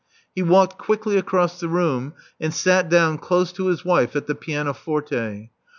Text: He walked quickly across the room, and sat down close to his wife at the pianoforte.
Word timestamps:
He 0.33 0.41
walked 0.41 0.79
quickly 0.79 1.15
across 1.15 1.59
the 1.59 1.67
room, 1.67 2.13
and 2.39 2.51
sat 2.51 2.89
down 2.89 3.19
close 3.19 3.51
to 3.51 3.67
his 3.67 3.85
wife 3.85 4.15
at 4.15 4.25
the 4.25 4.33
pianoforte. 4.33 5.51